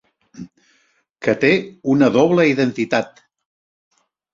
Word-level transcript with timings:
Que 1.27 1.37
té 1.45 1.53
una 1.97 2.11
doble 2.19 2.49
identitat. 2.57 3.27